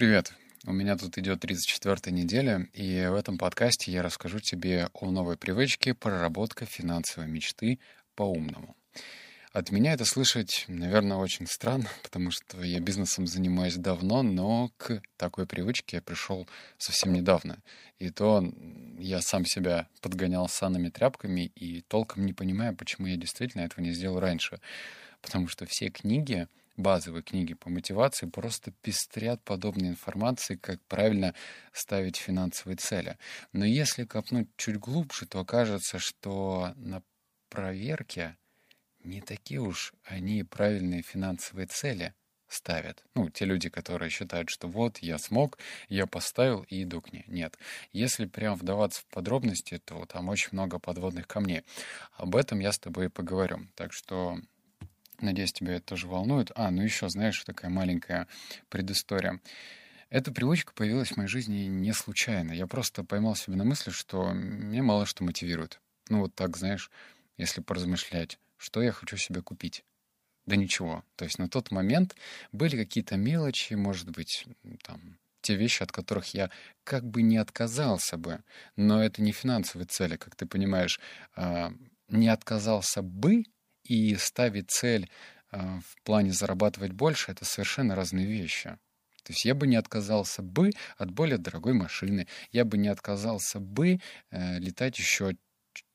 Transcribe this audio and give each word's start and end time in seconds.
Привет! 0.00 0.32
У 0.64 0.72
меня 0.72 0.96
тут 0.96 1.18
идет 1.18 1.44
34-я 1.44 2.10
неделя, 2.10 2.66
и 2.72 3.06
в 3.10 3.14
этом 3.14 3.36
подкасте 3.36 3.92
я 3.92 4.02
расскажу 4.02 4.40
тебе 4.40 4.88
о 4.94 5.10
новой 5.10 5.36
привычке 5.36 5.92
проработка 5.92 6.64
финансовой 6.64 7.28
мечты 7.28 7.80
по-умному. 8.14 8.74
От 9.52 9.70
меня 9.70 9.92
это 9.92 10.06
слышать, 10.06 10.64
наверное, 10.68 11.18
очень 11.18 11.46
странно, 11.46 11.90
потому 12.02 12.30
что 12.30 12.62
я 12.62 12.80
бизнесом 12.80 13.26
занимаюсь 13.26 13.74
давно, 13.74 14.22
но 14.22 14.70
к 14.78 15.02
такой 15.18 15.44
привычке 15.44 15.98
я 15.98 16.02
пришел 16.02 16.48
совсем 16.78 17.12
недавно. 17.12 17.58
И 17.98 18.08
то 18.08 18.42
я 18.98 19.20
сам 19.20 19.44
себя 19.44 19.86
подгонял 20.00 20.48
санными 20.48 20.88
тряпками 20.88 21.52
и 21.54 21.82
толком 21.82 22.24
не 22.24 22.32
понимаю, 22.32 22.74
почему 22.74 23.06
я 23.06 23.16
действительно 23.16 23.64
этого 23.64 23.84
не 23.84 23.92
сделал 23.92 24.18
раньше. 24.18 24.62
Потому 25.20 25.46
что 25.46 25.66
все 25.66 25.90
книги, 25.90 26.48
базовые 26.80 27.22
книги 27.22 27.54
по 27.54 27.70
мотивации 27.70 28.26
просто 28.26 28.72
пестрят 28.82 29.42
подобной 29.44 29.88
информацией, 29.88 30.58
как 30.58 30.80
правильно 30.86 31.34
ставить 31.72 32.16
финансовые 32.16 32.76
цели. 32.76 33.18
Но 33.52 33.64
если 33.64 34.04
копнуть 34.04 34.48
чуть 34.56 34.78
глубже, 34.78 35.26
то 35.26 35.40
окажется, 35.40 35.98
что 35.98 36.72
на 36.76 37.02
проверке 37.48 38.36
не 39.04 39.20
такие 39.20 39.60
уж 39.60 39.94
они 40.04 40.42
правильные 40.42 41.02
финансовые 41.02 41.66
цели 41.66 42.14
ставят. 42.48 43.04
Ну, 43.14 43.30
те 43.30 43.44
люди, 43.44 43.68
которые 43.68 44.10
считают, 44.10 44.50
что 44.50 44.68
вот, 44.68 44.98
я 44.98 45.18
смог, 45.18 45.58
я 45.88 46.06
поставил 46.06 46.64
и 46.68 46.82
иду 46.82 47.00
к 47.00 47.12
ней. 47.12 47.24
Нет. 47.28 47.58
Если 47.92 48.26
прям 48.26 48.56
вдаваться 48.56 49.02
в 49.02 49.06
подробности, 49.06 49.78
то 49.78 50.04
там 50.06 50.28
очень 50.28 50.50
много 50.52 50.78
подводных 50.78 51.26
камней. 51.26 51.62
Об 52.12 52.36
этом 52.36 52.58
я 52.58 52.72
с 52.72 52.78
тобой 52.78 53.06
и 53.06 53.08
поговорю. 53.08 53.68
Так 53.76 53.92
что 53.92 54.38
Надеюсь, 55.20 55.52
тебя 55.52 55.74
это 55.74 55.86
тоже 55.86 56.06
волнует. 56.06 56.50
А, 56.54 56.70
ну 56.70 56.82
еще, 56.82 57.08
знаешь, 57.08 57.42
такая 57.44 57.70
маленькая 57.70 58.26
предыстория. 58.68 59.40
Эта 60.08 60.32
привычка 60.32 60.72
появилась 60.74 61.10
в 61.10 61.16
моей 61.16 61.28
жизни 61.28 61.66
не 61.66 61.92
случайно. 61.92 62.52
Я 62.52 62.66
просто 62.66 63.04
поймал 63.04 63.36
себя 63.36 63.56
на 63.56 63.64
мысли, 63.64 63.90
что 63.90 64.32
меня 64.32 64.82
мало 64.82 65.06
что 65.06 65.22
мотивирует. 65.22 65.80
Ну 66.08 66.20
вот 66.20 66.34
так, 66.34 66.56
знаешь, 66.56 66.90
если 67.36 67.60
поразмышлять, 67.60 68.38
что 68.56 68.82
я 68.82 68.92
хочу 68.92 69.16
себе 69.16 69.40
купить. 69.42 69.84
Да 70.46 70.56
ничего. 70.56 71.04
То 71.16 71.24
есть 71.24 71.38
на 71.38 71.48
тот 71.48 71.70
момент 71.70 72.16
были 72.50 72.76
какие-то 72.76 73.16
мелочи, 73.16 73.74
может 73.74 74.10
быть, 74.10 74.46
там, 74.82 75.18
те 75.42 75.54
вещи, 75.54 75.82
от 75.82 75.92
которых 75.92 76.34
я 76.34 76.50
как 76.82 77.04
бы 77.04 77.22
не 77.22 77.36
отказался 77.36 78.16
бы. 78.16 78.42
Но 78.76 79.02
это 79.02 79.22
не 79.22 79.32
финансовые 79.32 79.86
цели, 79.86 80.16
как 80.16 80.34
ты 80.34 80.46
понимаешь. 80.46 80.98
А, 81.36 81.72
не 82.08 82.28
отказался 82.28 83.02
бы, 83.02 83.44
и 83.90 84.14
ставить 84.14 84.70
цель 84.70 85.10
э, 85.50 85.58
в 85.58 86.02
плане 86.04 86.32
зарабатывать 86.32 86.92
больше— 86.92 87.32
это 87.32 87.44
совершенно 87.44 87.96
разные 87.96 88.24
вещи. 88.24 88.78
То 89.24 89.32
есть 89.32 89.44
я 89.44 89.54
бы 89.54 89.66
не 89.66 89.74
отказался 89.74 90.42
бы 90.42 90.70
от 90.96 91.10
более 91.10 91.38
дорогой 91.38 91.74
машины, 91.74 92.28
я 92.52 92.64
бы 92.64 92.78
не 92.78 92.88
отказался 92.88 93.58
бы 93.58 93.98
э, 94.30 94.58
летать 94.58 94.96
еще 94.98 95.34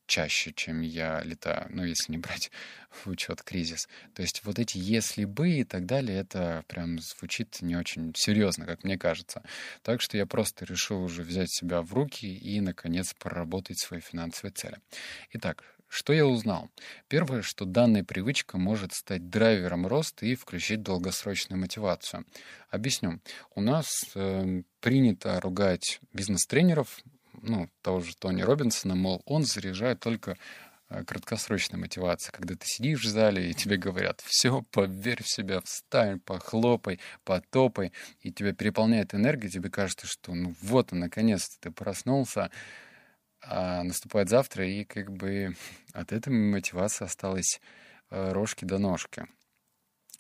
чаще, 0.07 0.51
чем 0.53 0.81
я 0.81 1.23
летаю, 1.23 1.67
ну, 1.69 1.83
если 1.83 2.11
не 2.11 2.17
брать 2.17 2.51
в 2.91 3.07
учет 3.07 3.41
кризис. 3.43 3.87
То 4.13 4.21
есть 4.21 4.43
вот 4.43 4.59
эти 4.59 4.77
«если 4.77 5.23
бы» 5.23 5.49
и 5.49 5.63
так 5.63 5.85
далее, 5.85 6.19
это 6.19 6.65
прям 6.67 6.99
звучит 6.99 7.61
не 7.61 7.77
очень 7.77 8.13
серьезно, 8.13 8.65
как 8.65 8.83
мне 8.83 8.97
кажется. 8.97 9.41
Так 9.83 10.01
что 10.01 10.17
я 10.17 10.25
просто 10.25 10.65
решил 10.65 11.01
уже 11.01 11.23
взять 11.23 11.49
себя 11.49 11.81
в 11.81 11.93
руки 11.93 12.27
и, 12.27 12.59
наконец, 12.59 13.13
проработать 13.13 13.79
свои 13.79 14.01
финансовые 14.01 14.51
цели. 14.51 14.77
Итак, 15.31 15.63
что 15.95 16.11
я 16.11 16.25
узнал? 16.25 16.69
Первое, 17.07 17.41
что 17.41 17.63
данная 17.63 18.03
привычка 18.03 18.57
может 18.57 18.93
стать 18.93 19.29
драйвером 19.29 19.87
роста 19.87 20.25
и 20.25 20.35
включить 20.35 20.83
долгосрочную 20.83 21.57
мотивацию. 21.57 22.25
Объясню. 22.69 23.21
У 23.55 23.61
нас 23.61 23.87
э, 24.13 24.63
принято 24.81 25.39
ругать 25.39 26.01
бизнес-тренеров, 26.11 26.99
ну, 27.41 27.69
того 27.81 28.01
же 28.01 28.13
Тони 28.17 28.41
Робинсона, 28.41 28.95
мол, 28.95 29.21
он 29.25 29.45
заряжает 29.45 30.01
только 30.01 30.37
э, 30.89 31.05
краткосрочная 31.05 31.79
мотивация, 31.79 32.33
когда 32.33 32.55
ты 32.55 32.65
сидишь 32.65 33.05
в 33.05 33.09
зале, 33.09 33.49
и 33.49 33.53
тебе 33.53 33.77
говорят, 33.77 34.21
все, 34.25 34.63
поверь 34.71 35.23
в 35.23 35.29
себя, 35.29 35.61
встань, 35.61 36.19
похлопай, 36.19 36.99
потопай, 37.23 37.93
и 38.19 38.33
тебя 38.33 38.51
переполняет 38.51 39.13
энергия, 39.13 39.47
тебе 39.47 39.69
кажется, 39.69 40.07
что 40.07 40.33
ну 40.33 40.55
вот, 40.61 40.91
наконец-то 40.91 41.55
ты 41.61 41.71
проснулся, 41.71 42.51
а 43.47 43.83
наступает 43.83 44.29
завтра, 44.29 44.67
и 44.67 44.83
как 44.83 45.11
бы 45.11 45.55
от 45.93 46.11
этой 46.11 46.29
мотивации 46.33 47.05
осталось 47.05 47.61
э, 48.09 48.31
рожки 48.31 48.65
до 48.65 48.77
ножки. 48.77 49.25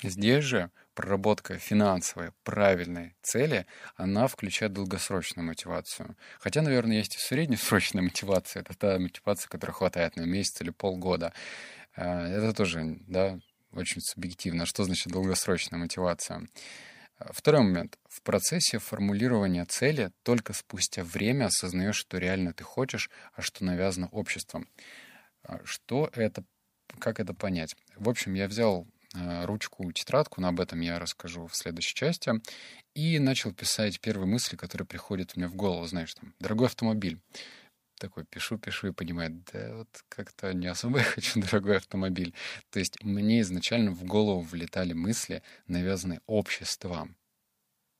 Здесь 0.03 0.43
же 0.43 0.71
проработка 0.93 1.57
финансовой 1.57 2.31
правильной 2.43 3.15
цели, 3.21 3.65
она 3.95 4.27
включает 4.27 4.73
долгосрочную 4.73 5.45
мотивацию. 5.45 6.15
Хотя, 6.39 6.61
наверное, 6.61 6.97
есть 6.97 7.15
и 7.15 7.19
среднесрочная 7.19 8.01
мотивация. 8.03 8.61
Это 8.61 8.77
та 8.77 8.99
мотивация, 8.99 9.49
которая 9.49 9.73
хватает 9.73 10.15
на 10.15 10.23
месяц 10.23 10.61
или 10.61 10.69
полгода. 10.69 11.33
Э, 11.95 12.27
это 12.27 12.53
тоже, 12.53 12.97
да, 13.07 13.39
очень 13.71 14.01
субъективно. 14.01 14.65
Что 14.65 14.83
значит 14.83 15.11
долгосрочная 15.11 15.79
мотивация? 15.79 16.47
Второй 17.17 17.61
момент. 17.61 17.97
В 18.09 18.21
процессе 18.21 18.77
формулирования 18.77 19.65
цели 19.65 20.11
только 20.23 20.51
спустя 20.53 21.03
время 21.03 21.45
осознаешь, 21.45 21.95
что 21.95 22.17
реально 22.17 22.53
ты 22.53 22.63
хочешь, 22.63 23.09
а 23.33 23.41
что 23.41 23.63
навязано 23.63 24.09
обществом. 24.09 24.67
А, 25.43 25.61
что 25.63 26.09
это, 26.13 26.43
как 26.99 27.21
это 27.21 27.33
понять? 27.33 27.75
В 27.95 28.09
общем, 28.09 28.33
я 28.33 28.47
взял 28.47 28.85
а, 29.15 29.45
ручку, 29.45 29.89
тетрадку, 29.93 30.41
но 30.41 30.49
об 30.49 30.59
этом 30.59 30.81
я 30.81 30.99
расскажу 30.99 31.47
в 31.47 31.55
следующей 31.55 31.95
части, 31.95 32.33
и 32.95 33.17
начал 33.19 33.53
писать 33.53 34.01
первые 34.01 34.27
мысли, 34.27 34.57
которые 34.57 34.85
приходят 34.85 35.37
мне 35.37 35.47
в 35.47 35.55
голову, 35.55 35.85
знаешь, 35.87 36.13
там, 36.13 36.33
дорогой 36.39 36.67
автомобиль, 36.67 37.19
такой 37.97 38.25
пишу, 38.25 38.57
пишу 38.57 38.87
и 38.87 38.91
понимаю, 38.91 39.43
да 39.51 39.77
вот 39.77 40.03
как-то 40.09 40.53
не 40.53 40.67
особо 40.67 40.99
я 40.99 41.03
хочу 41.15 41.41
дорогой 41.41 41.77
автомобиль. 41.77 42.33
То 42.69 42.79
есть 42.79 43.03
мне 43.03 43.41
изначально 43.41 43.91
в 43.91 44.03
голову 44.03 44.41
влетали 44.41 44.93
мысли, 44.93 45.43
навязанные 45.67 46.21
обществом. 46.25 47.17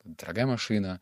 Дорогая 0.04 0.46
машина, 0.46 1.02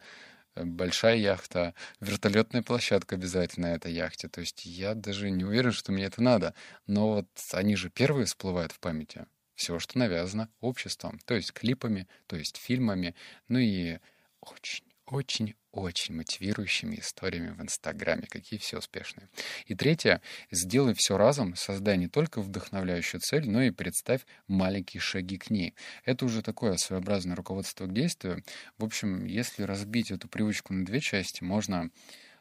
э, 0.56 0.64
большая 0.64 1.18
яхта, 1.18 1.74
вертолетная 2.00 2.64
площадка 2.64 3.16
обязательно 3.16 3.70
на 3.70 3.76
этой 3.76 3.92
яхте. 3.92 4.30
То 4.30 4.42
есть 4.42 4.66
я 4.66 4.96
даже 4.96 5.30
не 5.30 5.44
уверен, 5.44 5.72
что 5.72 5.92
мне 5.92 6.06
это 6.06 6.22
надо. 6.22 6.54
Но 6.88 7.14
вот 7.14 7.28
они 7.52 7.76
же 7.76 7.90
первые 7.90 8.26
всплывают 8.26 8.72
в 8.72 8.80
памяти. 8.80 9.26
Все, 9.56 9.78
что 9.80 10.00
навязано 10.00 10.50
обществом. 10.62 11.20
То 11.26 11.36
есть 11.36 11.52
клипами, 11.52 12.08
то 12.28 12.36
есть 12.36 12.58
фильмами. 12.58 13.16
Ну 13.48 13.60
и 13.60 14.00
очень 14.40 14.86
очень-очень 15.16 16.16
мотивирующими 16.16 16.98
историями 16.98 17.52
в 17.52 17.62
Инстаграме, 17.62 18.28
какие 18.28 18.60
все 18.60 18.78
успешные. 18.78 19.30
И 19.66 19.76
третье, 19.76 20.22
сделай 20.52 20.94
все 20.94 21.18
разом, 21.18 21.56
создай 21.56 21.98
не 21.98 22.08
только 22.08 22.42
вдохновляющую 22.42 23.22
цель, 23.22 23.50
но 23.50 23.62
и 23.62 23.72
представь 23.72 24.22
маленькие 24.48 25.02
шаги 25.02 25.38
к 25.38 25.50
ней. 25.50 25.76
Это 26.06 26.26
уже 26.26 26.42
такое 26.42 26.78
своеобразное 26.78 27.36
руководство 27.36 27.86
к 27.86 27.94
действию. 27.94 28.44
В 28.78 28.86
общем, 28.86 29.26
если 29.26 29.64
разбить 29.64 30.12
эту 30.12 30.28
привычку 30.28 30.74
на 30.74 30.86
две 30.86 31.00
части, 31.00 31.44
можно 31.44 31.90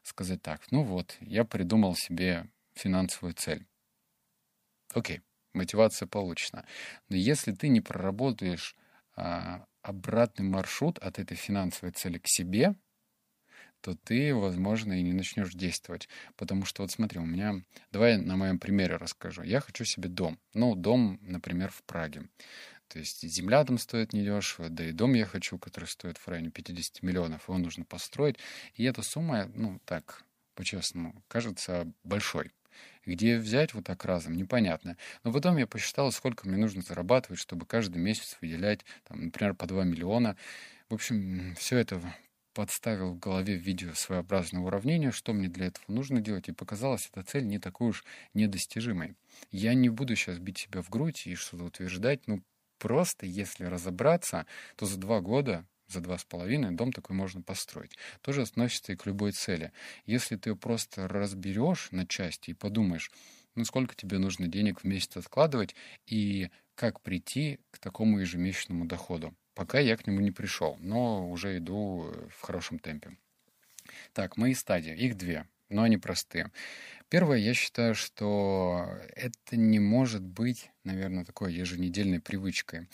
сказать 0.03 0.43
так, 0.43 0.61
ну 0.71 0.83
вот, 0.83 1.17
я 1.21 1.45
придумал 1.45 1.95
себе 1.95 2.49
финансовую 2.75 3.35
цель. 3.35 3.67
Окей, 4.95 5.21
мотивация 5.55 6.07
получена. 6.07 6.67
Но 7.09 7.17
если 7.17 7.53
ты 7.53 7.69
не 7.69 7.81
проработаешь 7.81 8.77
а, 9.15 9.65
обратный 9.83 10.47
маршрут 10.47 10.99
от 10.99 11.19
этой 11.19 11.37
финансовой 11.37 11.93
цели 11.93 12.19
к 12.19 12.27
себе, 12.27 12.75
то 13.81 13.97
ты, 13.97 14.35
возможно, 14.35 14.93
и 14.93 15.03
не 15.03 15.13
начнешь 15.13 15.53
действовать. 15.53 16.09
Потому 16.37 16.65
что, 16.65 16.83
вот 16.83 16.93
смотри, 16.93 17.19
у 17.19 17.27
меня... 17.27 17.65
Давай 17.91 18.17
на 18.17 18.37
моем 18.37 18.59
примере 18.59 18.97
расскажу. 18.97 19.43
Я 19.43 19.61
хочу 19.61 19.85
себе 19.85 20.09
дом. 20.09 20.39
Ну, 20.55 20.77
дом, 20.77 21.19
например, 21.23 21.71
в 21.71 21.83
Праге. 21.83 22.29
То 22.93 22.99
есть 22.99 23.23
земля 23.23 23.65
там 23.65 23.79
стоит 23.79 24.13
недешево, 24.13 24.69
да 24.69 24.85
и 24.85 24.93
дом 24.93 25.15
я 25.15 25.25
хочу, 25.25 25.59
который 25.59 25.87
стоит 25.87 26.19
в 26.19 26.29
районе 26.29 26.51
50 26.51 27.03
миллионов, 27.03 27.49
его 27.49 27.57
нужно 27.57 27.87
построить. 27.87 28.37
И 28.75 28.85
эта 28.85 29.03
сумма, 29.03 29.51
ну, 29.55 29.81
так, 29.87 30.25
по-честному, 30.55 31.25
кажется 31.27 31.91
большой. 32.05 32.53
Где 33.05 33.39
взять 33.39 33.75
вот 33.75 33.85
так 33.85 34.05
разом, 34.05 34.37
непонятно. 34.37 34.97
Но 35.25 35.33
потом 35.33 35.57
я 35.57 35.67
посчитал, 35.67 36.13
сколько 36.13 36.49
мне 36.49 36.57
нужно 36.57 36.83
зарабатывать, 36.83 37.41
чтобы 37.41 37.67
каждый 37.67 37.99
месяц 37.99 38.39
выделять, 38.41 38.85
там, 39.05 39.25
например, 39.25 39.55
по 39.55 39.67
2 39.67 39.85
миллиона. 39.85 40.37
В 40.89 40.95
общем, 40.95 41.55
все 41.57 41.79
это 41.79 42.01
подставил 42.55 43.15
в 43.15 43.19
голове 43.19 43.57
в 43.57 43.63
виде 43.63 43.93
своеобразного 43.95 44.67
уравнения, 44.67 45.11
что 45.11 45.33
мне 45.33 45.49
для 45.49 45.67
этого 45.67 45.85
нужно 45.89 46.21
делать, 46.21 46.49
и 46.49 46.53
показалась 46.53 47.09
эта 47.11 47.23
цель 47.23 47.47
не 47.47 47.59
такой 47.59 47.89
уж 47.89 48.05
недостижимой. 48.35 49.17
Я 49.51 49.75
не 49.75 49.89
буду 49.89 50.15
сейчас 50.15 50.39
бить 50.39 50.59
себя 50.59 50.83
в 50.83 50.91
грудь 50.91 51.27
и 51.27 51.35
что-то 51.35 51.65
утверждать, 51.65 52.21
ну, 52.27 52.43
просто 52.79 53.27
если 53.27 53.65
разобраться, 53.65 54.47
то 54.77 54.87
за 54.87 54.99
два 54.99 55.21
года 55.21 55.65
за 55.93 56.01
два 56.01 56.19
с 56.19 56.25
половиной 56.25 56.73
дом 56.73 56.93
такой 56.93 57.15
можно 57.15 57.43
построить. 57.43 57.97
Тоже 58.21 58.43
относится 58.43 58.93
и 58.93 58.97
к 58.97 59.07
любой 59.07 59.33
цели. 59.33 59.73
Если 60.07 60.37
ты 60.37 60.55
просто 60.55 61.07
разберешь 61.09 61.89
на 61.91 62.07
части 62.07 62.51
и 62.51 62.55
подумаешь, 62.55 63.11
ну 63.55 63.65
сколько 63.65 63.95
тебе 63.95 64.19
нужно 64.19 64.49
денег 64.49 64.81
в 64.81 64.85
месяц 64.85 65.17
откладывать 65.17 65.75
и 66.07 66.51
как 66.75 67.01
прийти 67.01 67.61
к 67.71 67.79
такому 67.79 68.19
ежемесячному 68.19 68.87
доходу. 68.87 69.35
пока 69.55 69.79
я 69.79 69.99
к 69.99 70.07
нему 70.07 70.21
не 70.21 70.31
пришел, 70.31 70.79
но 70.81 71.29
уже 71.29 71.59
иду 71.59 72.11
в 72.31 72.41
хорошем 72.41 72.79
темпе. 72.79 73.17
Так, 74.15 74.39
мои 74.39 74.55
стадии, 74.55 74.97
их 74.97 75.17
две, 75.17 75.47
но 75.69 75.83
они 75.83 75.99
простые. 75.99 76.51
Первое, 77.09 77.37
я 77.37 77.53
считаю, 77.53 77.95
что 77.95 78.89
это 79.15 79.57
не 79.57 79.79
может 79.79 80.23
быть, 80.23 80.71
наверное, 80.85 81.27
такой 81.27 81.53
еженедельной 81.53 82.21
привычкой. 82.21 82.89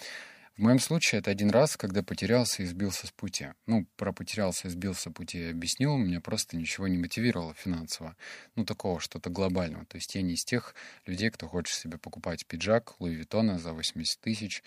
В 0.58 0.60
моем 0.60 0.80
случае 0.80 1.20
это 1.20 1.30
один 1.30 1.50
раз, 1.50 1.76
когда 1.76 2.02
потерялся 2.02 2.64
и 2.64 2.66
сбился 2.66 3.06
с 3.06 3.12
пути. 3.12 3.46
Ну, 3.66 3.86
про 3.94 4.12
потерялся 4.12 4.66
и 4.66 4.70
сбился 4.72 5.08
с 5.08 5.12
пути 5.12 5.38
я 5.38 5.50
объяснил, 5.50 5.96
меня 5.96 6.20
просто 6.20 6.56
ничего 6.56 6.88
не 6.88 6.98
мотивировало 6.98 7.54
финансово. 7.54 8.16
Ну, 8.56 8.64
такого 8.64 8.98
что-то 8.98 9.30
глобального. 9.30 9.86
То 9.86 9.98
есть 9.98 10.16
я 10.16 10.22
не 10.22 10.34
из 10.34 10.44
тех 10.44 10.74
людей, 11.06 11.30
кто 11.30 11.46
хочет 11.46 11.76
себе 11.76 11.96
покупать 11.96 12.44
пиджак 12.44 12.98
Луи 12.98 13.14
Виттона 13.14 13.60
за 13.60 13.72
80 13.72 14.20
тысяч, 14.20 14.64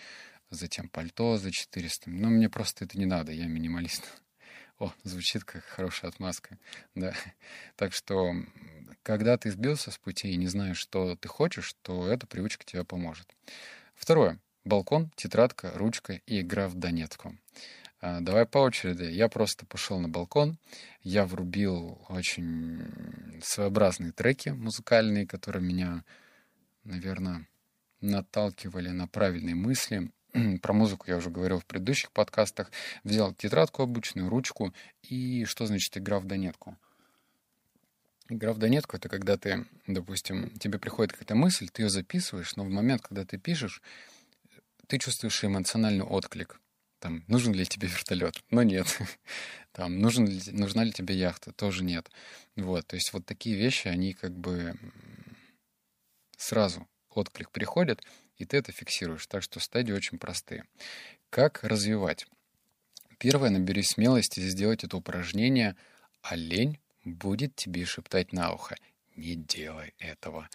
затем 0.50 0.88
пальто 0.88 1.38
за 1.38 1.52
400. 1.52 2.10
Но 2.10 2.30
мне 2.30 2.50
просто 2.50 2.86
это 2.86 2.98
не 2.98 3.06
надо, 3.06 3.34
я 3.34 3.48
минималист. 3.48 4.06
О, 4.80 4.94
звучит 5.04 5.44
как 5.44 5.66
хорошая 5.66 6.10
отмазка, 6.10 6.58
да. 6.96 7.14
Так 7.76 7.92
что, 7.92 8.34
когда 9.04 9.38
ты 9.38 9.52
сбился 9.52 9.92
с 9.92 9.98
пути 9.98 10.30
и 10.30 10.38
не 10.38 10.48
знаешь, 10.48 10.78
что 10.78 11.18
ты 11.18 11.28
хочешь, 11.28 11.76
то 11.82 12.08
эта 12.08 12.28
привычка 12.28 12.64
тебе 12.64 12.86
поможет. 12.86 13.28
Второе. 13.94 14.40
Балкон, 14.64 15.12
тетрадка, 15.16 15.72
ручка 15.76 16.22
и 16.28 16.42
игра 16.42 16.68
в 16.68 16.76
донетку. 16.76 17.36
А, 18.00 18.20
давай 18.20 18.46
по 18.46 18.60
очереди. 18.60 19.04
Я 19.04 19.28
просто 19.28 19.66
пошел 19.66 20.00
на 20.00 20.08
балкон, 20.08 20.58
я 21.04 21.26
врубил 21.26 22.00
очень 22.10 22.84
своеобразные 23.44 24.12
треки 24.12 24.50
музыкальные, 24.50 25.26
которые 25.26 25.64
меня, 25.64 26.04
наверное, 26.84 27.48
наталкивали 28.02 28.90
на 28.90 29.08
правильные 29.08 29.56
мысли. 29.56 30.12
Про 30.62 30.74
музыку 30.74 31.06
я 31.08 31.18
уже 31.18 31.32
говорил 31.32 31.60
в 31.60 31.66
предыдущих 31.66 32.12
подкастах. 32.12 32.72
Взял 33.04 33.34
тетрадку 33.34 33.82
обычную, 33.82 34.30
ручку 34.30 34.74
и 35.02 35.46
что 35.46 35.66
значит 35.66 35.98
игра 35.98 36.20
в 36.20 36.26
донетку? 36.26 36.78
Игра 38.30 38.54
в 38.54 38.60
донетку— 38.60 38.96
это 38.98 39.10
когда 39.10 39.38
ты, 39.38 39.66
допустим, 39.88 40.52
тебе 40.58 40.80
приходит 40.80 41.12
какая-то 41.12 41.36
мысль, 41.36 41.68
ты 41.68 41.82
ее 41.82 41.90
записываешь, 41.90 42.56
но 42.56 42.64
в 42.64 42.70
момент, 42.70 43.02
когда 43.02 43.26
ты 43.26 43.38
пишешь, 43.38 43.82
ты 44.92 44.98
чувствуешь 44.98 45.42
эмоциональный 45.46 46.04
отклик. 46.04 46.60
Там, 47.00 47.24
нужен 47.30 47.54
ли 47.54 47.66
тебе 47.66 47.88
вертолет? 47.88 48.44
Но 48.50 48.62
нет. 48.62 49.00
Там, 49.72 50.00
нужен 50.00 50.28
ли, 50.28 50.42
нужна 50.52 50.84
ли 50.84 50.92
тебе 50.92 51.16
яхта? 51.16 51.54
Тоже 51.54 51.82
нет. 51.86 52.12
Вот, 52.58 52.86
то 52.88 52.98
есть 52.98 53.14
вот 53.14 53.26
такие 53.26 53.56
вещи, 53.56 53.88
они 53.88 54.12
как 54.12 54.38
бы 54.38 54.76
сразу 56.36 56.90
отклик 57.10 57.52
приходит, 57.52 58.04
и 58.36 58.44
ты 58.44 58.58
это 58.58 58.74
фиксируешь. 58.74 59.26
Так 59.28 59.44
что 59.44 59.62
стадии 59.62 59.94
очень 59.94 60.18
простые. 60.18 60.66
Как 61.30 61.64
развивать? 61.64 62.28
Первое, 63.18 63.50
набери 63.50 63.84
смелости 63.84 64.42
сделать 64.42 64.84
это 64.84 64.98
упражнение, 64.98 65.78
а 66.22 66.36
лень 66.36 66.82
будет 67.06 67.56
тебе 67.56 67.86
шептать 67.86 68.34
на 68.34 68.52
ухо. 68.52 68.76
Не 69.16 69.36
делай 69.36 69.94
этого 70.00 70.50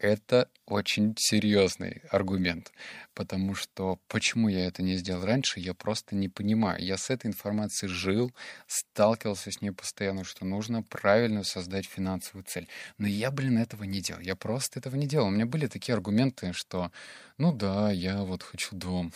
это 0.00 0.48
очень 0.66 1.14
серьезный 1.18 2.02
аргумент, 2.10 2.72
потому 3.14 3.54
что 3.54 4.00
почему 4.08 4.48
я 4.48 4.66
это 4.66 4.82
не 4.82 4.96
сделал 4.96 5.24
раньше, 5.24 5.60
я 5.60 5.74
просто 5.74 6.16
не 6.16 6.28
понимаю. 6.28 6.82
Я 6.82 6.96
с 6.96 7.10
этой 7.10 7.26
информацией 7.26 7.90
жил, 7.90 8.32
сталкивался 8.66 9.50
с 9.50 9.60
ней 9.60 9.70
постоянно, 9.70 10.24
что 10.24 10.46
нужно 10.46 10.82
правильно 10.82 11.44
создать 11.44 11.86
финансовую 11.86 12.44
цель. 12.44 12.66
Но 12.98 13.06
я, 13.06 13.30
блин, 13.30 13.58
этого 13.58 13.84
не 13.84 14.00
делал. 14.00 14.20
Я 14.22 14.36
просто 14.36 14.78
этого 14.78 14.96
не 14.96 15.06
делал. 15.06 15.28
У 15.28 15.30
меня 15.30 15.46
были 15.46 15.66
такие 15.66 15.94
аргументы, 15.94 16.52
что, 16.54 16.90
ну 17.36 17.52
да, 17.52 17.90
я 17.90 18.22
вот 18.22 18.42
хочу 18.42 18.74
дом, 18.74 19.12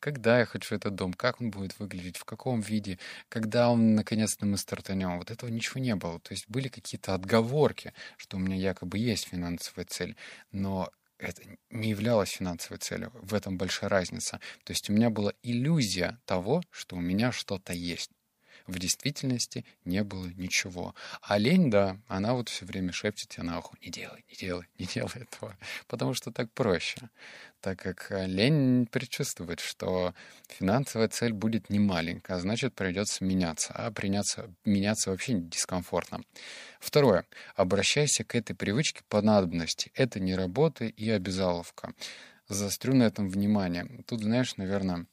когда 0.00 0.38
я 0.38 0.46
хочу 0.46 0.74
этот 0.74 0.94
дом, 0.94 1.12
как 1.12 1.40
он 1.40 1.50
будет 1.50 1.78
выглядеть, 1.78 2.16
в 2.16 2.24
каком 2.24 2.60
виде, 2.60 2.98
когда 3.28 3.70
он 3.70 3.94
наконец-то 3.94 4.46
мы 4.46 4.56
стартанем. 4.56 5.18
Вот 5.18 5.30
этого 5.30 5.50
ничего 5.50 5.80
не 5.80 5.94
было. 5.94 6.20
То 6.20 6.32
есть 6.32 6.48
были 6.48 6.68
какие-то 6.68 7.14
отговорки, 7.14 7.92
что 8.16 8.36
у 8.36 8.40
меня 8.40 8.56
якобы 8.56 8.98
есть 8.98 9.28
финансовая 9.28 9.84
цель, 9.86 10.16
но 10.52 10.90
это 11.18 11.42
не 11.70 11.90
являлось 11.90 12.30
финансовой 12.30 12.78
целью. 12.78 13.10
В 13.14 13.34
этом 13.34 13.58
большая 13.58 13.90
разница. 13.90 14.40
То 14.64 14.72
есть 14.72 14.88
у 14.88 14.92
меня 14.92 15.10
была 15.10 15.32
иллюзия 15.42 16.20
того, 16.24 16.62
что 16.70 16.96
у 16.96 17.00
меня 17.00 17.32
что-то 17.32 17.72
есть 17.72 18.10
в 18.68 18.78
действительности 18.78 19.64
не 19.84 20.04
было 20.04 20.26
ничего. 20.36 20.94
А 21.22 21.38
лень, 21.38 21.70
да, 21.70 21.96
она 22.06 22.34
вот 22.34 22.48
все 22.48 22.66
время 22.66 22.92
шепчет 22.92 23.30
тебе 23.30 23.42
на 23.44 23.58
ухо, 23.58 23.76
не 23.80 23.90
делай, 23.90 24.24
не 24.28 24.36
делай, 24.36 24.66
не 24.78 24.86
делай 24.86 25.22
этого, 25.22 25.56
потому 25.88 26.14
что 26.14 26.30
так 26.30 26.52
проще. 26.52 27.08
Так 27.60 27.80
как 27.80 28.12
э, 28.12 28.26
лень 28.26 28.86
предчувствует, 28.86 29.58
что 29.58 30.14
финансовая 30.46 31.08
цель 31.08 31.32
будет 31.32 31.70
не 31.70 31.80
маленькая, 31.80 32.38
значит 32.38 32.74
придется 32.74 33.24
меняться, 33.24 33.72
а 33.72 33.90
приняться, 33.90 34.54
меняться 34.64 35.10
вообще 35.10 35.32
дискомфортно. 35.32 36.22
Второе. 36.78 37.26
Обращайся 37.56 38.22
к 38.22 38.36
этой 38.36 38.54
привычке 38.54 39.00
по 39.08 39.22
надобности. 39.22 39.90
Это 39.94 40.20
не 40.20 40.36
работа 40.36 40.84
и 40.84 41.10
обязаловка. 41.10 41.94
Заострю 42.48 42.94
на 42.94 43.04
этом 43.04 43.28
внимание. 43.28 44.04
Тут, 44.06 44.20
знаешь, 44.20 44.56
наверное, 44.56 45.06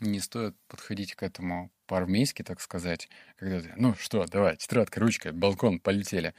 не 0.00 0.20
стоит 0.20 0.56
подходить 0.68 1.14
к 1.14 1.22
этому 1.22 1.70
по-армейски, 1.88 2.42
так 2.42 2.60
сказать, 2.60 3.08
когда 3.36 3.60
ты, 3.60 3.72
ну 3.76 3.94
что, 3.96 4.24
давай, 4.26 4.56
тетрадка, 4.56 5.00
ручка, 5.00 5.32
балкон, 5.32 5.80
полетели. 5.80 6.34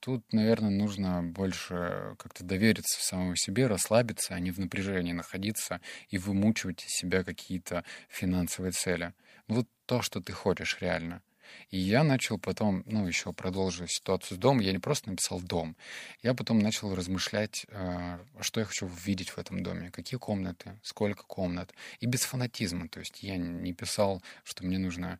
Тут, 0.00 0.32
наверное, 0.32 0.70
нужно 0.70 1.22
больше 1.22 2.14
как-то 2.18 2.44
довериться 2.44 2.98
самому 3.00 3.36
себе, 3.36 3.66
расслабиться, 3.66 4.34
а 4.34 4.40
не 4.40 4.52
в 4.52 4.58
напряжении 4.58 5.12
находиться 5.12 5.80
и 6.10 6.18
вымучивать 6.18 6.84
из 6.84 6.90
себя 6.90 7.24
какие-то 7.24 7.84
финансовые 8.08 8.72
цели. 8.72 9.14
Вот 9.48 9.66
то, 9.86 10.02
что 10.02 10.20
ты 10.20 10.32
хочешь 10.32 10.78
реально— 10.80 11.22
и 11.70 11.78
я 11.78 12.04
начал 12.04 12.38
потом, 12.38 12.82
ну, 12.86 13.06
еще 13.06 13.32
продолжу 13.32 13.86
ситуацию 13.86 14.36
с 14.36 14.40
домом. 14.40 14.60
Я 14.60 14.72
не 14.72 14.78
просто 14.78 15.10
написал 15.10 15.40
дом. 15.40 15.76
Я 16.22 16.34
потом 16.34 16.58
начал 16.58 16.94
размышлять, 16.94 17.66
э, 17.68 18.18
что 18.40 18.60
я 18.60 18.66
хочу 18.66 18.90
видеть 19.04 19.30
в 19.30 19.38
этом 19.38 19.62
доме, 19.62 19.90
какие 19.90 20.18
комнаты, 20.18 20.78
сколько 20.82 21.24
комнат. 21.24 21.72
И 22.00 22.06
без 22.06 22.22
фанатизма. 22.22 22.88
То 22.88 23.00
есть 23.00 23.22
я 23.22 23.36
не 23.36 23.72
писал, 23.72 24.22
что 24.44 24.64
мне 24.64 24.78
нужно 24.78 25.18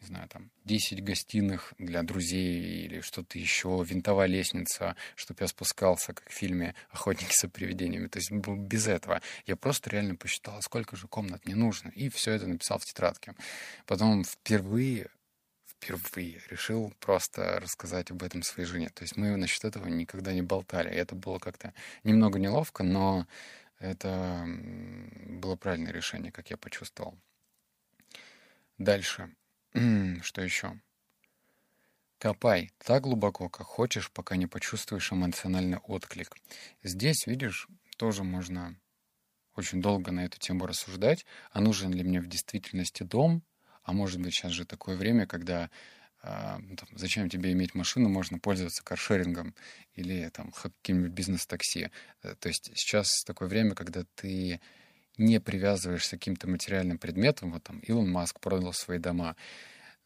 не 0.00 0.06
знаю, 0.06 0.28
там, 0.28 0.50
10 0.64 1.04
гостиных 1.04 1.74
для 1.78 2.02
друзей 2.02 2.84
или 2.84 3.00
что-то 3.00 3.38
еще, 3.38 3.84
винтовая 3.86 4.26
лестница, 4.26 4.96
чтобы 5.14 5.42
я 5.42 5.48
спускался, 5.48 6.14
как 6.14 6.28
в 6.30 6.32
фильме 6.32 6.74
«Охотники 6.90 7.34
за 7.38 7.48
привидениями». 7.48 8.06
То 8.06 8.18
есть 8.18 8.30
без 8.30 8.86
этого. 8.86 9.20
Я 9.46 9.56
просто 9.56 9.90
реально 9.90 10.16
посчитал, 10.16 10.60
сколько 10.62 10.96
же 10.96 11.06
комнат 11.06 11.44
мне 11.44 11.54
нужно. 11.54 11.90
И 11.90 12.08
все 12.08 12.32
это 12.32 12.46
написал 12.46 12.78
в 12.78 12.84
тетрадке. 12.84 13.34
Потом 13.86 14.24
впервые 14.24 15.08
впервые 15.80 16.40
решил 16.50 16.92
просто 17.00 17.58
рассказать 17.60 18.10
об 18.10 18.22
этом 18.22 18.42
своей 18.42 18.68
жене. 18.68 18.90
То 18.90 19.02
есть 19.02 19.16
мы 19.16 19.36
насчет 19.36 19.64
этого 19.64 19.86
никогда 19.88 20.32
не 20.32 20.42
болтали. 20.42 20.90
Это 20.90 21.14
было 21.14 21.38
как-то 21.38 21.72
немного 22.04 22.38
неловко, 22.38 22.82
но 22.82 23.26
это 23.78 24.44
было 24.46 25.56
правильное 25.56 25.92
решение, 25.92 26.30
как 26.30 26.50
я 26.50 26.56
почувствовал. 26.56 27.18
Дальше. 28.78 29.34
Что 30.22 30.42
еще? 30.42 30.78
Копай 32.18 32.70
так 32.84 33.02
глубоко, 33.02 33.48
как 33.48 33.66
хочешь, 33.66 34.10
пока 34.10 34.36
не 34.36 34.46
почувствуешь 34.46 35.10
эмоциональный 35.10 35.78
отклик. 35.78 36.36
Здесь, 36.82 37.26
видишь, 37.26 37.66
тоже 37.96 38.24
можно 38.24 38.76
очень 39.56 39.80
долго 39.80 40.12
на 40.12 40.26
эту 40.26 40.38
тему 40.38 40.66
рассуждать, 40.66 41.24
а 41.50 41.60
нужен 41.60 41.92
ли 41.92 42.02
мне 42.02 42.20
в 42.20 42.28
действительности 42.28 43.02
дом, 43.02 43.42
а 43.90 43.92
может 43.92 44.20
быть, 44.20 44.32
сейчас 44.32 44.52
же 44.52 44.64
такое 44.64 44.96
время, 44.96 45.26
когда 45.26 45.68
а, 46.22 46.58
ну, 46.60 46.76
там, 46.76 46.88
зачем 46.94 47.28
тебе 47.28 47.50
иметь 47.50 47.74
машину, 47.74 48.08
можно 48.08 48.38
пользоваться 48.38 48.84
каршерингом 48.84 49.52
или 49.94 50.28
там 50.28 50.52
каким-нибудь 50.52 51.10
бизнес-такси. 51.10 51.90
Э, 52.22 52.36
то 52.38 52.48
есть 52.48 52.70
сейчас 52.74 53.24
такое 53.26 53.48
время, 53.48 53.74
когда 53.74 54.04
ты 54.14 54.60
не 55.16 55.40
привязываешься 55.40 56.16
к 56.16 56.20
каким-то 56.20 56.48
материальным 56.48 56.98
предметам. 56.98 57.50
Вот 57.50 57.64
там 57.64 57.80
Илон 57.80 58.08
Маск 58.08 58.38
продал 58.38 58.72
свои 58.72 58.98
дома. 58.98 59.34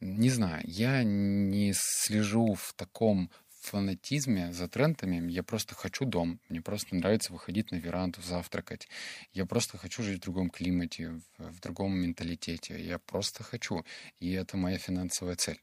Не 0.01 0.31
знаю, 0.31 0.63
я 0.65 1.03
не 1.05 1.75
слежу 1.77 2.55
в 2.55 2.73
таком 2.75 3.31
фанатизме 3.65 4.53
за 4.53 4.69
трендами. 4.69 5.31
Я 5.31 5.43
просто 5.43 5.75
хочу 5.75 6.05
дом. 6.05 6.41
Мне 6.49 6.61
просто 6.61 6.95
нравится 6.95 7.33
выходить 7.33 7.71
на 7.71 7.77
веранду, 7.77 8.21
завтракать. 8.23 8.89
Я 9.33 9.47
просто 9.47 9.79
хочу 9.79 10.03
жить 10.03 10.19
в 10.19 10.23
другом 10.23 10.51
климате, 10.51 11.21
в, 11.39 11.51
в 11.51 11.61
другом 11.61 11.97
менталитете. 11.97 12.83
Я 12.83 12.99
просто 12.99 13.43
хочу. 13.43 13.85
И 14.21 14.33
это 14.33 14.57
моя 14.57 14.79
финансовая 14.79 15.37
цель. 15.37 15.61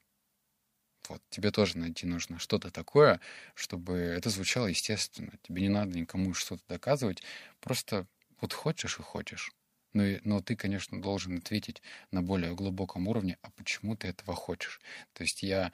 Вот, 1.09 1.21
тебе 1.29 1.51
тоже 1.51 1.77
найти 1.77 2.05
нужно 2.05 2.39
что-то 2.39 2.69
такое, 2.71 3.19
чтобы 3.55 3.93
это 3.93 4.29
звучало 4.29 4.67
естественно. 4.67 5.33
Тебе 5.41 5.63
не 5.63 5.69
надо 5.69 5.97
никому 5.97 6.33
что-то 6.33 6.63
доказывать. 6.67 7.23
Просто 7.59 8.07
вот 8.39 8.53
хочешь 8.53 8.99
и 8.99 9.01
хочешь. 9.01 9.51
Но, 9.93 10.03
но 10.23 10.41
ты, 10.41 10.55
конечно, 10.55 11.01
должен 11.01 11.37
ответить 11.37 11.81
на 12.11 12.21
более 12.21 12.55
глубоком 12.55 13.07
уровне, 13.07 13.37
а 13.41 13.49
почему 13.51 13.95
ты 13.95 14.07
этого 14.07 14.35
хочешь. 14.35 14.79
То 15.13 15.23
есть 15.23 15.43
я 15.43 15.71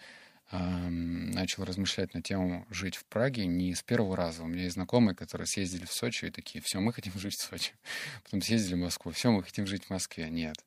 начал 0.51 1.66
размышлять 1.66 2.13
на 2.13 2.22
тему 2.22 2.66
жить 2.70 2.96
в 2.96 3.06
Праге 3.06 3.46
не 3.46 3.75
с 3.75 3.84
первого 3.84 4.16
раза. 4.16 4.44
У 4.44 4.48
меня 4.48 4.63
есть 4.63 4.75
знакомые, 4.75 5.16
которые 5.16 5.46
съездили 5.46 5.86
в 5.86 5.92
Сочи 5.92 6.25
и 6.25 6.32
такие, 6.32 6.62
все, 6.62 6.80
мы 6.80 6.94
хотим 6.94 7.13
жить 7.20 7.36
в 7.36 7.42
Сочи. 7.42 7.74
Потом 8.24 8.42
съездили 8.42 8.75
в 8.75 8.84
Москву, 8.84 9.12
все, 9.12 9.32
мы 9.32 9.44
хотим 9.44 9.68
жить 9.68 9.86
в 9.86 9.89
Москве. 9.89 10.30
Нет. 10.30 10.63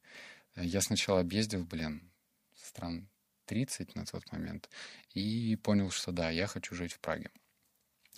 Я 0.56 0.80
сначала 0.80 1.20
объездил, 1.20 1.64
блин, 1.64 2.02
стран 2.54 3.08
30 3.46 3.94
на 3.94 4.04
тот 4.04 4.30
момент 4.32 4.68
и 5.14 5.56
понял, 5.56 5.90
что 5.90 6.12
да, 6.12 6.30
я 6.30 6.46
хочу 6.46 6.74
жить 6.74 6.92
в 6.92 7.00
Праге. 7.00 7.30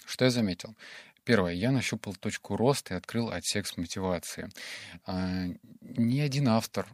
Что 0.04 0.25
я 0.25 0.31
заметил? 0.31 0.76
Первое, 1.25 1.52
я 1.52 1.71
нащупал 1.71 2.14
точку 2.14 2.57
роста 2.57 2.95
и 2.95 2.97
открыл 2.97 3.31
отсек 3.31 3.66
с 3.66 3.76
мотивацией. 3.76 4.50
А, 5.04 5.47
ни 5.81 6.19
один 6.19 6.49
автор, 6.49 6.88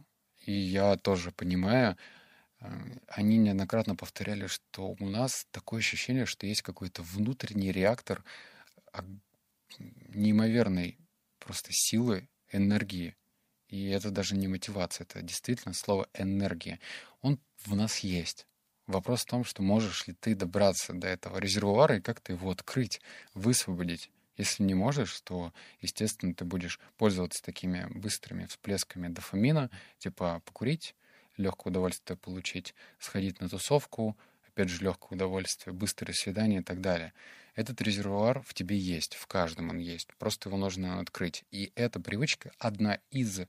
и 0.45 0.51
я 0.51 0.95
тоже 0.97 1.31
понимаю, 1.31 1.97
они 3.07 3.37
неоднократно 3.37 3.95
повторяли, 3.95 4.47
что 4.47 4.95
у 4.99 5.05
нас 5.05 5.45
такое 5.51 5.79
ощущение, 5.79 6.25
что 6.25 6.45
есть 6.45 6.61
какой-то 6.61 7.03
внутренний 7.03 7.71
реактор 7.71 8.23
неимоверной 9.77 10.97
просто 11.39 11.69
силы, 11.71 12.27
энергии. 12.51 13.15
И 13.67 13.89
это 13.89 14.09
даже 14.09 14.35
не 14.35 14.47
мотивация, 14.47 15.05
это 15.05 15.21
действительно 15.21 15.73
слово 15.73 16.07
энергия. 16.13 16.79
Он 17.21 17.39
в 17.65 17.75
нас 17.75 17.99
есть. 17.99 18.47
Вопрос 18.87 19.21
в 19.21 19.27
том, 19.27 19.43
что 19.43 19.61
можешь 19.61 20.07
ли 20.07 20.13
ты 20.13 20.33
добраться 20.33 20.93
до 20.93 21.07
этого 21.07 21.37
резервуара 21.37 21.97
и 21.97 22.01
как-то 22.01 22.33
его 22.33 22.49
открыть, 22.49 23.01
высвободить. 23.35 24.09
Если 24.35 24.63
не 24.63 24.73
можешь, 24.73 25.21
то, 25.21 25.53
естественно, 25.81 26.33
ты 26.33 26.45
будешь 26.45 26.79
пользоваться 26.97 27.43
такими 27.43 27.85
быстрыми 27.89 28.45
всплесками 28.45 29.07
дофамина, 29.09 29.69
типа 29.99 30.41
покурить, 30.45 30.95
легкое 31.39 31.71
удовольствие 31.71 32.17
получить, 32.17 32.75
сходить 32.99 33.41
на 33.41 33.49
тусовку, 33.49 34.17
опять 34.47 34.69
же, 34.69 34.83
легкое 34.83 35.15
удовольствие, 35.15 35.73
быстрое 35.73 36.13
свидание 36.13 36.61
и 36.61 36.63
так 36.63 36.81
далее. 36.81 37.13
Этот 37.55 37.81
резервуар 37.81 38.41
в 38.41 38.53
тебе 38.53 38.77
есть, 38.77 39.15
в 39.15 39.27
каждом 39.27 39.69
он 39.69 39.79
есть. 39.79 40.09
Просто 40.17 40.49
его 40.49 40.57
нужно 40.57 40.99
открыть. 40.99 41.43
И 41.51 41.71
эта 41.75 41.99
привычка 41.99 42.51
одна 42.57 42.99
из 43.11 43.41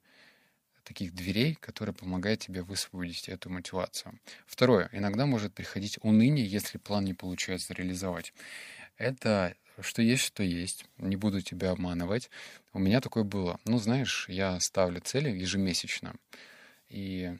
таких 0.84 1.14
дверей, 1.14 1.54
которая 1.54 1.94
помогает 1.94 2.40
тебе 2.40 2.62
высвободить 2.62 3.28
эту 3.28 3.50
мотивацию. 3.50 4.18
Второе. 4.46 4.88
Иногда 4.92 5.26
может 5.26 5.54
приходить 5.54 5.98
уныние, 6.02 6.46
если 6.46 6.78
план 6.78 7.04
не 7.04 7.14
получается 7.14 7.74
реализовать. 7.74 8.32
Это 8.96 9.54
что 9.80 10.02
есть, 10.02 10.24
что 10.24 10.42
есть. 10.42 10.84
Не 10.98 11.16
буду 11.16 11.40
тебя 11.40 11.70
обманывать. 11.70 12.30
У 12.72 12.78
меня 12.78 13.00
такое 13.00 13.24
было. 13.24 13.58
Ну, 13.64 13.78
знаешь, 13.78 14.26
я 14.28 14.58
ставлю 14.60 15.00
цели 15.00 15.30
ежемесячно. 15.30 16.16
И, 16.88 17.36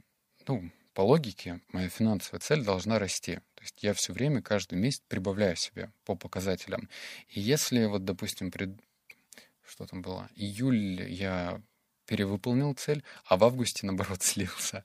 ну, 0.50 0.71
по 0.95 1.02
логике, 1.02 1.61
моя 1.69 1.88
финансовая 1.88 2.40
цель 2.40 2.64
должна 2.64 2.99
расти. 2.99 3.37
То 3.54 3.62
есть 3.62 3.83
я 3.83 3.95
все 3.95 4.12
время, 4.12 4.42
каждый 4.42 4.78
месяц 4.78 5.00
прибавляю 5.07 5.54
себе 5.54 5.92
по 6.04 6.16
показателям. 6.16 6.88
И 7.28 7.40
если 7.40 7.85
вот, 7.85 8.04
допустим, 8.04 8.50
пред... 8.50 8.71
что 9.64 9.87
там 9.87 10.02
было, 10.02 10.28
июль 10.35 11.02
я 11.09 11.62
перевыполнил 12.11 12.75
цель, 12.75 13.05
а 13.25 13.37
в 13.37 13.45
августе, 13.45 13.87
наоборот, 13.87 14.21
слился. 14.23 14.83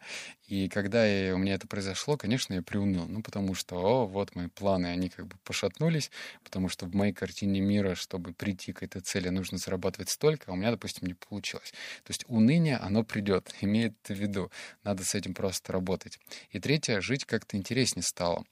И 0.48 0.70
когда 0.70 1.08
я, 1.08 1.34
у 1.34 1.40
меня 1.40 1.56
это 1.56 1.68
произошло, 1.68 2.18
конечно, 2.18 2.54
я 2.54 2.62
приуныл. 2.62 3.08
Ну, 3.08 3.24
потому 3.24 3.56
что, 3.56 3.78
о, 3.78 4.06
вот 4.06 4.36
мои 4.36 4.48
планы, 4.48 4.86
они 4.88 5.10
как 5.10 5.26
бы 5.26 5.36
пошатнулись, 5.44 6.12
потому 6.44 6.70
что 6.70 6.86
в 6.86 6.94
моей 6.94 7.14
картине 7.14 7.62
мира, 7.62 7.96
чтобы 7.96 8.32
прийти 8.32 8.74
к 8.74 8.84
этой 8.84 9.02
цели, 9.02 9.30
нужно 9.30 9.58
зарабатывать 9.58 10.10
столько, 10.10 10.52
а 10.52 10.54
у 10.54 10.56
меня, 10.56 10.70
допустим, 10.70 11.08
не 11.08 11.16
получилось. 11.16 11.72
То 12.04 12.12
есть 12.12 12.26
уныние, 12.28 12.78
оно 12.78 13.04
придет, 13.04 13.56
имеет 13.62 13.96
в 14.08 14.14
виду. 14.14 14.52
Надо 14.84 15.04
с 15.04 15.16
этим 15.16 15.34
просто 15.34 15.74
работать. 15.74 16.20
И 16.52 16.60
третье, 16.60 17.02
жить 17.02 17.26
как-то 17.26 17.58
интереснее 17.58 18.04
стало. 18.04 18.46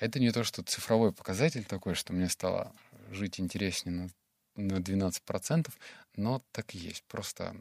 Это 0.00 0.20
не 0.20 0.32
то, 0.32 0.42
что 0.42 0.62
цифровой 0.62 1.12
показатель 1.12 1.66
такой, 1.66 1.94
что 1.94 2.14
мне 2.14 2.30
стало 2.30 2.72
жить 3.10 3.38
интереснее 3.40 4.10
на, 4.56 4.78
на 4.78 4.78
12%, 4.80 5.68
но 6.16 6.42
так 6.52 6.74
и 6.74 6.78
есть. 6.78 7.04
Просто 7.08 7.54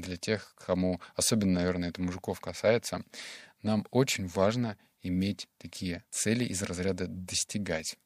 для 0.00 0.16
тех, 0.16 0.54
кому, 0.56 1.00
особенно, 1.14 1.54
наверное, 1.54 1.90
это 1.90 2.00
мужиков 2.02 2.40
касается, 2.40 3.04
нам 3.62 3.86
очень 3.90 4.26
важно 4.26 4.76
иметь 5.02 5.48
такие 5.58 6.04
цели 6.10 6.44
из 6.44 6.62
разряда 6.62 7.06
достигать. 7.06 7.96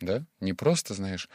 Да? 0.00 0.24
Не 0.40 0.52
просто, 0.52 0.94
знаешь, 0.94 1.28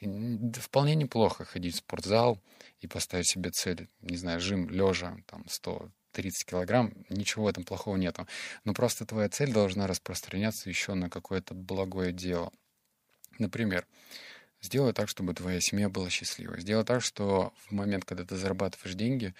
вполне 0.00 0.94
неплохо 0.94 1.44
ходить 1.44 1.74
в 1.74 1.78
спортзал 1.78 2.40
и 2.80 2.86
поставить 2.86 3.28
себе 3.28 3.50
цель, 3.50 3.88
не 4.00 4.16
знаю, 4.16 4.40
жим 4.40 4.70
лежа, 4.70 5.16
там, 5.26 5.44
130 5.48 6.46
килограмм, 6.46 6.94
ничего 7.10 7.44
в 7.44 7.48
этом 7.48 7.64
плохого 7.64 7.96
нету. 7.96 8.26
Но 8.64 8.72
просто 8.72 9.04
твоя 9.04 9.28
цель 9.28 9.52
должна 9.52 9.86
распространяться 9.86 10.68
еще 10.70 10.94
на 10.94 11.10
какое-то 11.10 11.54
благое 11.54 12.12
дело. 12.12 12.50
Например, 13.38 13.86
Сделай 14.64 14.94
так, 14.94 15.10
чтобы 15.10 15.34
твоя 15.34 15.60
семья 15.60 15.90
была 15.90 16.08
счастлива. 16.08 16.58
Сделай 16.58 16.86
так, 16.86 17.02
что 17.02 17.52
в 17.66 17.72
момент, 17.72 18.06
когда 18.06 18.24
ты 18.24 18.34
зарабатываешь 18.36 18.96
деньги, 18.96 19.34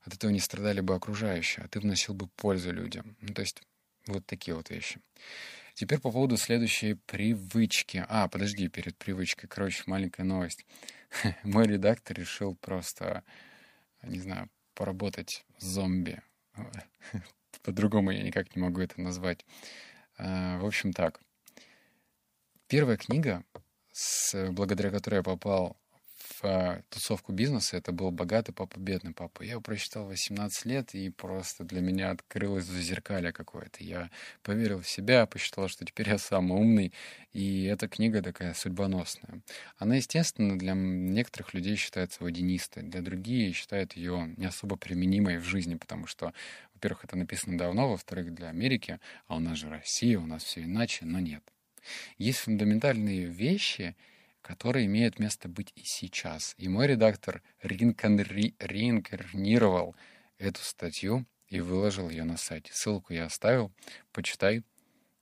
от 0.00 0.14
этого 0.14 0.30
не 0.30 0.40
страдали 0.40 0.80
бы 0.80 0.94
окружающие, 0.94 1.66
а 1.66 1.68
ты 1.68 1.80
вносил 1.80 2.14
бы 2.14 2.28
пользу 2.28 2.72
людям. 2.72 3.14
Ну, 3.20 3.34
то 3.34 3.42
есть 3.42 3.60
вот 4.06 4.24
такие 4.24 4.54
вот 4.54 4.70
вещи. 4.70 4.98
Теперь 5.74 6.00
по 6.00 6.10
поводу 6.10 6.38
следующей 6.38 6.94
привычки. 6.94 8.06
А, 8.08 8.26
подожди, 8.28 8.68
перед 8.68 8.96
привычкой. 8.96 9.50
Короче, 9.50 9.82
маленькая 9.84 10.22
новость. 10.24 10.64
Мой 11.42 11.66
редактор 11.66 12.16
решил 12.16 12.54
просто, 12.54 13.22
не 14.02 14.20
знаю, 14.20 14.48
поработать 14.72 15.44
зомби. 15.58 16.22
По-другому 17.62 18.12
я 18.12 18.22
никак 18.22 18.56
не 18.56 18.62
могу 18.62 18.80
это 18.80 18.98
назвать. 18.98 19.44
А, 20.16 20.58
в 20.58 20.64
общем 20.64 20.94
так. 20.94 21.20
Первая 22.66 22.96
книга 22.96 23.44
с, 23.92 24.50
благодаря 24.50 24.90
которой 24.90 25.16
я 25.16 25.22
попал 25.22 25.76
в 26.20 26.44
а, 26.44 26.82
тусовку 26.88 27.32
бизнеса, 27.32 27.76
это 27.76 27.92
был 27.92 28.10
«Богатый 28.10 28.52
папа, 28.52 28.78
бедный 28.78 29.12
папа». 29.12 29.42
Я 29.42 29.52
его 29.52 29.60
прочитал 29.60 30.06
18 30.06 30.64
лет, 30.64 30.94
и 30.94 31.10
просто 31.10 31.64
для 31.64 31.80
меня 31.80 32.10
открылось 32.10 32.64
зазеркалье 32.64 33.32
какое-то. 33.32 33.82
Я 33.82 34.10
поверил 34.42 34.80
в 34.80 34.88
себя, 34.88 35.26
посчитал, 35.26 35.68
что 35.68 35.84
теперь 35.84 36.08
я 36.08 36.18
самый 36.18 36.58
умный, 36.58 36.92
и 37.32 37.64
эта 37.64 37.88
книга 37.88 38.22
такая 38.22 38.54
судьбоносная. 38.54 39.42
Она, 39.78 39.96
естественно, 39.96 40.58
для 40.58 40.74
некоторых 40.74 41.54
людей 41.54 41.76
считается 41.76 42.22
водянистой, 42.22 42.82
для 42.82 43.02
других 43.02 43.56
считают 43.56 43.94
ее 43.94 44.32
не 44.36 44.46
особо 44.46 44.76
применимой 44.76 45.38
в 45.38 45.44
жизни, 45.44 45.74
потому 45.74 46.06
что, 46.06 46.32
во-первых, 46.74 47.04
это 47.04 47.16
написано 47.16 47.58
давно, 47.58 47.90
во-вторых, 47.90 48.34
для 48.34 48.48
Америки, 48.48 48.98
а 49.26 49.36
у 49.36 49.40
нас 49.40 49.58
же 49.58 49.68
Россия, 49.68 50.18
у 50.18 50.26
нас 50.26 50.44
все 50.44 50.62
иначе, 50.62 51.04
но 51.04 51.18
нет. 51.18 51.42
Есть 52.18 52.40
фундаментальные 52.40 53.26
вещи, 53.26 53.96
которые 54.42 54.86
имеют 54.86 55.18
место 55.18 55.48
быть 55.48 55.72
и 55.76 55.82
сейчас. 55.84 56.54
И 56.58 56.68
мой 56.68 56.86
редактор 56.86 57.42
реинкарнировал 57.62 59.96
эту 60.38 60.60
статью 60.62 61.26
и 61.48 61.60
выложил 61.60 62.08
ее 62.08 62.24
на 62.24 62.36
сайте. 62.36 62.72
Ссылку 62.72 63.12
я 63.12 63.26
оставил. 63.26 63.72
Почитай, 64.12 64.62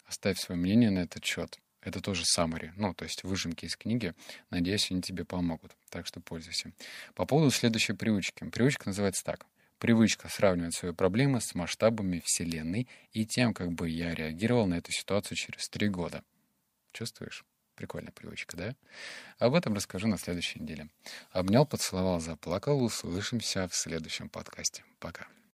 оставь 0.06 0.38
свое 0.38 0.60
мнение 0.60 0.90
на 0.90 1.00
этот 1.00 1.24
счет. 1.24 1.58
Это 1.80 2.00
тоже 2.00 2.24
summary, 2.24 2.72
ну, 2.76 2.92
то 2.92 3.04
есть 3.04 3.22
выжимки 3.22 3.64
из 3.64 3.76
книги. 3.76 4.12
Надеюсь, 4.50 4.90
они 4.90 5.00
тебе 5.00 5.24
помогут. 5.24 5.76
Так 5.90 6.06
что 6.06 6.20
пользуйся. 6.20 6.72
По 7.14 7.24
поводу 7.24 7.50
следующей 7.50 7.94
привычки. 7.94 8.44
Привычка 8.50 8.88
называется 8.88 9.24
так. 9.24 9.46
Привычка 9.78 10.28
сравнивать 10.28 10.74
свои 10.74 10.92
проблемы 10.92 11.40
с 11.40 11.54
масштабами 11.54 12.20
Вселенной 12.24 12.88
и 13.12 13.24
тем, 13.24 13.54
как 13.54 13.72
бы 13.72 13.88
я 13.88 14.12
реагировал 14.12 14.66
на 14.66 14.74
эту 14.74 14.90
ситуацию 14.90 15.36
через 15.36 15.68
три 15.68 15.88
года. 15.88 16.24
Чувствуешь? 16.92 17.44
Прикольная 17.74 18.12
привычка, 18.12 18.56
да? 18.56 18.74
Об 19.38 19.54
этом 19.54 19.74
расскажу 19.74 20.08
на 20.08 20.18
следующей 20.18 20.60
неделе. 20.60 20.88
Обнял, 21.30 21.64
поцеловал, 21.64 22.18
заплакал. 22.18 22.82
Услышимся 22.82 23.68
в 23.68 23.74
следующем 23.74 24.28
подкасте. 24.28 24.84
Пока. 24.98 25.28